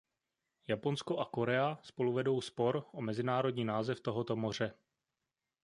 [0.69, 4.73] Japonsko a Korea spolu vedou spor o mezinárodní název tohoto moře.